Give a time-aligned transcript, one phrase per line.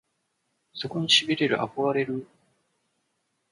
[0.73, 2.27] そこに痺れる憧れるぅ！！